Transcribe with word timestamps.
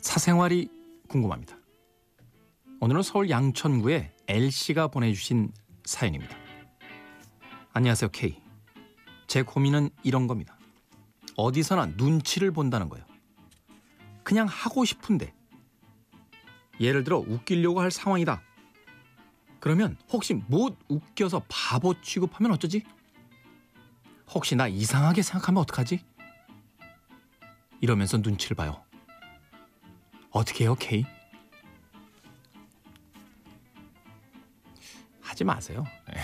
사생활이 0.00 0.70
궁금합니다. 1.06 1.54
오늘은 2.80 3.02
서울 3.02 3.28
양천구의 3.28 4.10
L씨가 4.26 4.88
보내주신 4.88 5.52
사연입니다. 5.84 6.34
안녕하세요, 7.74 8.08
K. 8.12 8.40
제 9.26 9.42
고민은 9.42 9.90
이런 10.04 10.26
겁니다. 10.26 10.56
어디서나 11.36 11.84
눈치를 11.98 12.50
본다는 12.50 12.88
거예요. 12.88 13.04
그냥 14.22 14.46
하고 14.46 14.86
싶은데. 14.86 15.34
예를 16.80 17.04
들어 17.04 17.18
웃기려고 17.18 17.82
할 17.82 17.90
상황이다. 17.90 18.40
그러면 19.58 19.98
혹시 20.10 20.32
못 20.32 20.78
웃겨서 20.88 21.42
바보 21.46 22.00
취급하면 22.00 22.52
어쩌지? 22.52 22.84
혹시 24.32 24.56
나 24.56 24.66
이상하게 24.66 25.20
생각하면 25.20 25.60
어떡하지? 25.60 26.02
이러면서 27.82 28.16
눈치를 28.16 28.56
봐요. 28.56 28.82
어떻게 30.30 30.64
해요, 30.64 30.76
K? 30.78 31.04
하지 35.20 35.44
마세요. 35.44 35.84
네. 36.12 36.20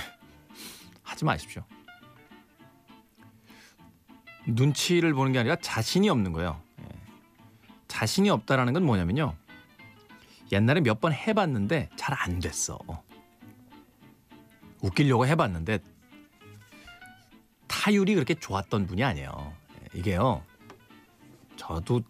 하지 1.03 1.25
마십시오. 1.25 1.63
눈치를 4.47 5.13
보는 5.15 5.33
게 5.33 5.39
아니라 5.41 5.57
자신이 5.57 6.09
없는 6.09 6.33
거예요. 6.33 6.61
네. 6.77 6.85
자신이 7.89 8.31
없다라는 8.31 8.73
건 8.73 8.85
뭐냐면요. 8.85 9.35
옛날에 10.53 10.81
몇 10.81 11.01
번 11.01 11.13
해봤는데 11.13 11.89
잘 11.97 12.15
안 12.17 12.39
됐어. 12.39 12.79
웃기려고 14.81 15.27
해봤는데 15.27 15.79
타율이 17.67 18.15
그렇게 18.15 18.35
좋았던 18.35 18.87
분이 18.87 19.03
아니에요. 19.03 19.55
네, 19.81 19.99
이게요. 19.99 20.45
저도 21.57 22.03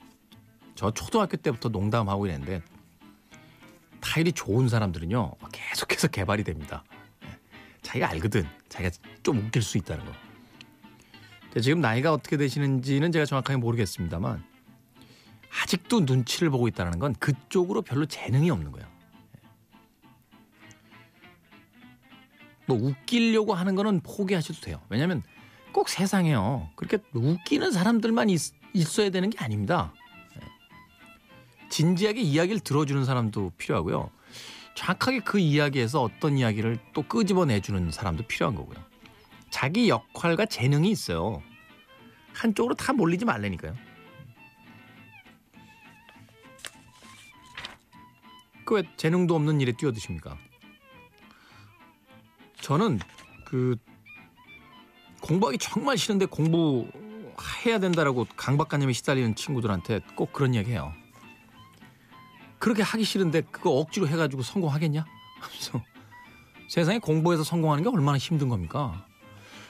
저 0.77 0.91
초등학교 0.92 1.36
때부터 1.38 1.70
농담하고 1.70 2.27
이랬는데 2.27 2.62
타율이 4.00 4.32
좋은 4.32 4.69
사람들은요 4.69 5.32
계속해서 5.50 6.08
개발이 6.08 6.44
됩니다. 6.44 6.84
예. 7.24 7.28
자기가 7.82 8.10
알거든. 8.10 8.46
자기가 8.69 8.94
좀 9.22 9.38
웃길 9.38 9.62
수 9.62 9.78
있다는 9.78 10.04
거. 10.04 10.12
지금 11.60 11.80
나이가 11.80 12.12
어떻게 12.12 12.36
되시는지는 12.36 13.10
제가 13.10 13.24
정확하게 13.24 13.56
모르겠습니다만 13.56 14.44
아직도 15.62 16.00
눈치를 16.00 16.50
보고 16.50 16.69
있다는 16.69 16.98
건 16.98 17.14
그쪽으로 17.14 17.80
별로 17.80 18.04
재능이 18.04 18.50
없는 18.50 18.70
거예요. 18.72 18.86
예. 19.36 19.48
뭐 22.66 22.77
웃기려고 22.77 23.54
하는 23.54 23.74
거는 23.74 24.00
포기하셔도 24.00 24.60
돼요. 24.60 24.82
왜냐하면 24.91 25.22
꼭 25.72 25.88
세상에요. 25.88 26.69
그렇게 26.77 26.98
웃기는 27.14 27.72
사람들만 27.72 28.28
있, 28.28 28.52
있어야 28.74 29.08
되는 29.08 29.30
게 29.30 29.38
아닙니다. 29.42 29.94
진지하게 31.77 32.22
이야기를 32.22 32.60
들어주는 32.60 33.05
사람도 33.05 33.52
필요하고요. 33.58 34.10
정확하게 34.74 35.20
그 35.20 35.38
이야기에서 35.38 36.00
어떤 36.00 36.38
이야기를 36.38 36.78
또 36.94 37.02
끄집어내주는 37.02 37.91
사람도 37.91 38.22
필요한 38.27 38.55
거고요. 38.55 38.78
자기 39.50 39.91
역할과 39.91 40.47
재능이 40.47 40.91
있어요. 40.91 41.42
한쪽으로 42.32 42.74
다 42.74 42.94
몰리지 42.94 43.27
말라니까요. 43.27 43.74
그 48.64 48.77
왜 48.77 48.82
재능도 48.97 49.34
없는 49.34 49.60
일에 49.60 49.72
뛰어드십니까? 49.72 50.38
저는 52.62 53.00
그 53.44 53.77
공부하기 55.20 55.58
정말 55.58 55.98
싫은데 55.98 56.24
공부해야 56.24 57.78
된다라고 57.81 58.26
강박관념에 58.34 58.94
시달리는 58.94 59.34
친구들한테 59.34 60.00
꼭 60.16 60.32
그런 60.32 60.54
이야기 60.54 60.70
해요. 60.70 60.94
그렇게 62.66 62.82
하기 62.82 63.04
싫은데 63.04 63.43
그거 63.43 63.71
억지로 63.71 64.09
해가지고 64.09 64.43
성공하겠냐? 64.43 65.04
그래서 65.41 65.81
세상에 66.69 66.99
공부해서 66.99 67.44
성공하는 67.44 67.84
게 67.84 67.88
얼마나 67.88 68.19
힘든 68.19 68.49
겁니까? 68.49 69.06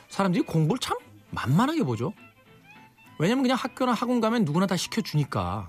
사람들이 0.08 0.44
공부를 0.44 0.80
참 0.80 0.96
만만하게 1.30 1.82
보죠. 1.82 2.14
왜냐면 3.18 3.42
그냥 3.42 3.58
학교나 3.60 3.92
학원 3.92 4.22
가면 4.22 4.46
누구나 4.46 4.66
다 4.66 4.78
시켜주니까. 4.78 5.68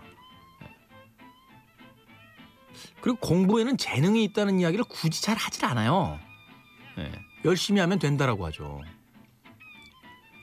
그리고 3.02 3.20
공부에는 3.20 3.76
재능이 3.78 4.24
있다는 4.24 4.62
이야기를 4.62 4.86
굳이 4.86 5.22
잘 5.22 5.36
하질 5.36 5.66
않아요. 5.66 6.22
네. 6.96 7.12
열심히 7.44 7.82
하면 7.82 8.00
된다라고 8.00 8.46
하죠. 8.46 8.80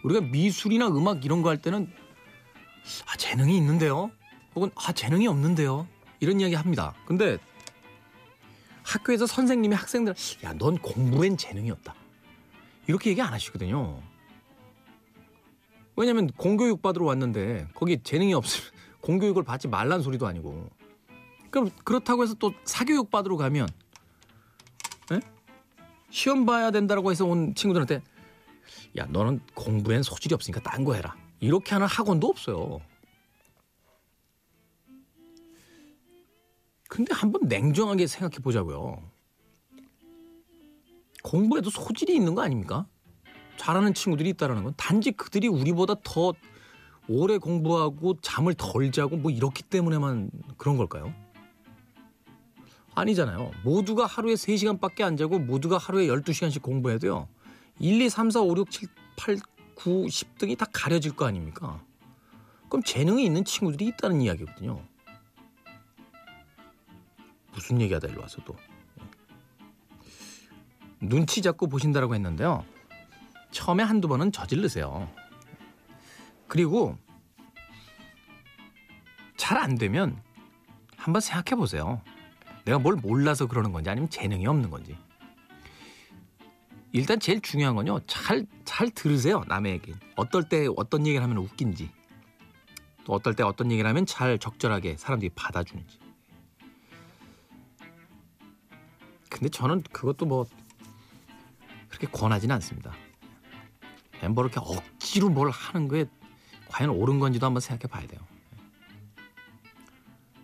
우리가 0.05 0.21
미술이나 0.21 0.89
음악 0.89 1.25
이런 1.25 1.41
거 1.41 1.49
할 1.49 1.57
때는 1.63 1.91
아 3.07 3.17
재능이 3.17 3.57
있는데요. 3.57 4.11
혹은 4.55 4.71
아 4.75 4.93
재능이 4.93 5.27
없는데요. 5.29 5.89
이런 6.25 6.41
이야기 6.41 6.55
합니다. 6.55 6.95
근데 7.05 7.39
학교에서 8.83 9.27
선생님이 9.27 9.75
학생들 9.75 10.15
야, 10.45 10.55
넌 10.55 10.79
공부엔 10.79 11.37
재능이 11.37 11.71
없다. 11.71 11.95
이렇게 12.87 13.11
얘기 13.11 13.21
안 13.21 13.31
하시거든요. 13.35 14.01
왜냐면 15.97 16.29
공교육 16.29 16.81
받으러 16.81 17.05
왔는데 17.05 17.69
거기 17.75 18.03
재능이 18.03 18.33
없으면 18.33 18.71
공교육을 19.03 19.43
받지 19.43 19.69
말란 19.69 20.01
소리도 20.03 20.27
아니고. 20.27 20.71
그럼 21.51 21.71
그렇다고 21.85 22.23
해서 22.23 22.35
또 22.39 22.53
사교육 22.65 23.11
받으러 23.11 23.37
가면 23.37 23.69
에? 25.13 25.21
시험 26.11 26.47
봐야 26.47 26.71
된다고 26.71 27.11
해서 27.11 27.27
온 27.27 27.55
친구들한테 27.55 28.03
야 28.97 29.07
너는 29.11 29.41
공부엔 29.55 30.03
소질이 30.03 30.35
없으니까 30.35 30.63
딴 30.63 30.85
거 30.85 30.95
해라. 30.95 31.15
이렇게 31.41 31.75
하는 31.75 31.87
학원도 31.87 32.27
없어요. 32.29 32.81
근데 36.95 37.13
한번 37.13 37.49
냉정하게 37.49 38.07
생각해 38.07 38.37
보자고요. 38.39 39.03
공부에도 41.25 41.69
소질이 41.69 42.15
있는 42.15 42.37
거 42.37 42.43
아닙니까? 42.43 42.87
잘하는 43.57 43.95
친구들이 43.95 44.29
있다라는 44.31 44.63
건 44.63 44.75
단지 44.77 45.11
그들이 45.11 45.49
우리보다 45.49 45.97
더 46.05 46.33
오래 47.09 47.37
공부하고 47.39 48.21
잠을 48.21 48.55
덜 48.55 48.93
자고 48.93 49.17
뭐 49.17 49.33
이렇기 49.33 49.65
때문에만 49.65 50.31
그런 50.57 50.77
걸까요? 50.77 51.13
아니잖아요. 52.95 53.51
모두가 53.65 54.07
하루에 54.07 54.35
3시간밖에 54.35 55.03
안 55.03 55.17
자고 55.17 55.41
모두가 55.41 55.79
하루에 55.79 56.07
12시간씩 56.07 56.63
공부해도요. 56.63 57.27
1, 57.81 58.03
2, 58.03 58.09
3, 58.09 58.31
4, 58.31 58.41
5, 58.41 58.57
6, 58.57 58.71
7, 58.71 58.89
8, 59.17 59.39
9, 59.75 59.91
10등이 60.07 60.57
다 60.57 60.67
가려질 60.73 61.17
거 61.17 61.25
아닙니까? 61.25 61.83
그럼 62.69 62.85
재능이 62.85 63.25
있는 63.25 63.45
친구들이 63.45 63.89
있다는 63.89 64.21
이야기거든요. 64.21 64.94
무슨 67.65 67.81
얘기하다 67.81 68.09
일로 68.09 68.21
와서 68.21 68.43
또 68.45 68.55
눈치 71.01 71.41
잡고 71.41 71.69
보신다라고 71.69 72.15
했는데요. 72.15 72.65
처음에 73.53 73.83
한두 73.83 74.07
번은 74.07 74.33
저질르세요. 74.33 75.11
그리고 76.47 76.99
잘 79.37 79.57
안 79.59 79.77
되면 79.77 80.23
한번 80.97 81.21
생각해 81.21 81.59
보세요. 81.59 82.03
내가 82.67 82.79
뭘 82.79 82.97
몰라서 82.97 83.47
그러는 83.47 83.73
건지 83.73 83.89
아니면 83.89 84.11
재능이 84.11 84.47
없는 84.47 84.71
건지. 84.71 84.97
일단 86.93 87.19
제일 87.19 87.41
중요한 87.41 87.75
건요. 87.75 88.01
잘, 88.07 88.47
잘 88.65 88.91
들으세요. 88.91 89.43
남의 89.49 89.73
얘기. 89.73 89.95
어떨 90.17 90.49
때 90.49 90.67
어떤 90.77 91.07
얘기를 91.07 91.23
하면 91.23 91.39
웃긴지. 91.39 91.91
또 93.05 93.13
어떨 93.15 93.35
때 93.35 93.43
어떤 93.43 93.71
얘기를 93.71 93.89
하면 93.89 94.07
잘 94.07 94.39
적절하게 94.39 94.97
사람들이 94.97 95.31
받아주는지. 95.35 96.04
근데 99.35 99.49
저는 99.49 99.83
그것도 99.91 100.27
뭐 100.27 100.47
그렇게 101.89 102.07
권하지는 102.07 102.55
않습니다. 102.55 102.93
멤버 104.23 104.43
이렇게 104.43 104.61
억지로 104.61 105.29
뭘 105.29 105.51
하는 105.51 105.89
거에 105.89 106.07
과연 106.69 106.91
옳은 106.91 107.19
건지도 107.19 107.45
한번 107.45 107.61
생각해 107.61 107.91
봐야 107.91 108.07
돼요. 108.07 108.21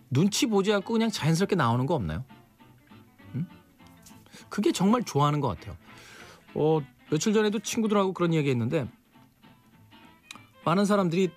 눈치 0.09 0.45
보지 0.45 0.73
않고 0.73 0.91
그냥 0.91 1.09
자연스럽게 1.09 1.55
나오는 1.55 1.85
거 1.85 1.95
없나요? 1.95 2.25
응? 3.35 3.47
그게 4.49 4.73
정말 4.73 5.03
좋아하는 5.03 5.39
것 5.39 5.47
같아요. 5.47 5.77
어, 6.53 6.81
며칠 7.09 7.33
전에도 7.33 7.59
친구들하고 7.59 8.11
그런 8.11 8.33
이야기 8.33 8.49
했는데 8.49 8.89
많은 10.65 10.85
사람들이 10.85 11.31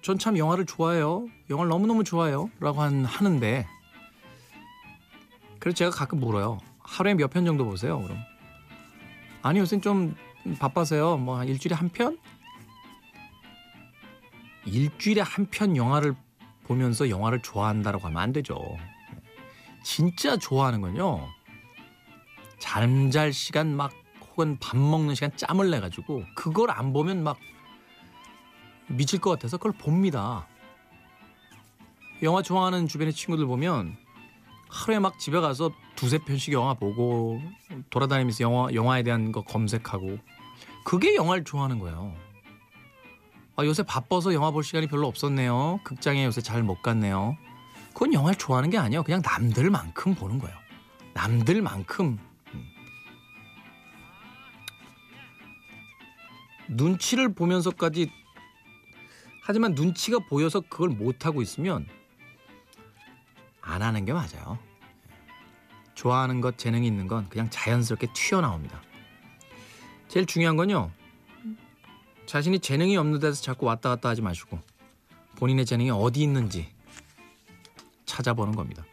전 0.00 0.16
참 0.18 0.38
영화를 0.38 0.64
좋아해요. 0.64 1.26
영화를 1.50 1.68
너무너무 1.68 2.02
좋아해요. 2.02 2.50
라고 2.60 2.80
한, 2.80 3.04
하는데 3.04 3.66
그래서 5.58 5.76
제가 5.76 5.90
가끔 5.90 6.20
물어요. 6.20 6.58
하루에 6.88 7.14
몇 7.14 7.28
편 7.30 7.44
정도 7.44 7.64
보세요, 7.64 8.00
그럼? 8.02 8.18
아니, 9.42 9.58
요새 9.58 9.78
좀 9.80 10.16
바빠서요. 10.58 11.18
뭐, 11.18 11.44
일주일에 11.44 11.74
한 11.76 11.88
편? 11.90 12.18
일주일에 14.64 15.20
한 15.20 15.46
편 15.50 15.76
영화를 15.76 16.14
보면서 16.64 17.08
영화를 17.08 17.40
좋아한다라고 17.42 18.06
하면 18.06 18.18
안 18.20 18.32
되죠. 18.32 18.58
진짜 19.82 20.36
좋아하는 20.36 20.80
건요. 20.80 21.28
잠잘 22.58 23.32
시간 23.32 23.74
막 23.74 23.92
혹은 24.30 24.58
밥 24.58 24.76
먹는 24.76 25.14
시간 25.14 25.34
짬을 25.36 25.70
내 25.70 25.80
가지고 25.80 26.24
그걸 26.34 26.70
안 26.70 26.92
보면 26.92 27.22
막 27.22 27.38
미칠 28.88 29.20
것 29.20 29.30
같아서 29.30 29.56
그걸 29.56 29.72
봅니다. 29.72 30.46
영화 32.22 32.42
좋아하는 32.42 32.88
주변의 32.88 33.14
친구들 33.14 33.46
보면 33.46 33.96
하루에 34.68 34.98
막 34.98 35.18
집에 35.18 35.40
가서 35.40 35.70
두세 35.96 36.18
편씩 36.18 36.52
영화 36.52 36.74
보고 36.74 37.40
돌아다니면서 37.90 38.42
영화 38.44 38.72
영화에 38.72 39.02
대한 39.02 39.32
거 39.32 39.42
검색하고 39.42 40.18
그게 40.84 41.14
영화를 41.14 41.44
좋아하는 41.44 41.78
거예요. 41.78 42.14
아, 43.56 43.64
요새 43.64 43.82
바빠서 43.82 44.32
영화 44.34 44.50
볼 44.50 44.62
시간이 44.62 44.86
별로 44.86 45.08
없었네요. 45.08 45.80
극장에 45.84 46.24
요새 46.24 46.40
잘 46.40 46.62
못 46.62 46.80
갔네요. 46.82 47.36
그건 47.92 48.12
영화를 48.12 48.38
좋아하는 48.38 48.70
게 48.70 48.78
아니에요. 48.78 49.02
그냥 49.02 49.20
남들만큼 49.24 50.14
보는 50.14 50.38
거예요. 50.38 50.56
남들만큼 51.14 52.18
음. 52.54 52.68
눈치를 56.68 57.34
보면서까지 57.34 58.12
하지만 59.42 59.74
눈치가 59.74 60.18
보여서 60.28 60.60
그걸 60.60 60.90
못 60.90 61.26
하고 61.26 61.42
있으면 61.42 61.86
안 63.68 63.82
하는 63.82 64.04
게 64.06 64.12
맞아요. 64.14 64.58
좋아하는 65.94 66.40
것, 66.40 66.56
재능이 66.56 66.86
있는 66.86 67.06
건 67.06 67.28
그냥 67.28 67.50
자연스럽게 67.50 68.08
튀어나옵니다. 68.14 68.80
제일 70.08 70.24
중요한 70.24 70.56
건요. 70.56 70.90
자신이 72.24 72.60
재능이 72.60 72.96
없는 72.96 73.20
데서 73.20 73.42
자꾸 73.42 73.66
왔다 73.66 73.90
갔다 73.90 74.08
하지 74.08 74.22
마시고 74.22 74.58
본인의 75.36 75.66
재능이 75.66 75.90
어디 75.90 76.22
있는지 76.22 76.72
찾아보는 78.06 78.56
겁니다. 78.56 78.84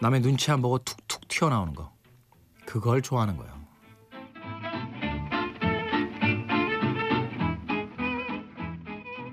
남의 0.00 0.20
눈치 0.20 0.50
안 0.52 0.62
보고 0.62 0.78
툭툭 0.78 1.26
튀어나오는 1.26 1.74
거. 1.74 1.92
그걸 2.64 3.02
좋아하는 3.02 3.36
거예요. 3.36 3.57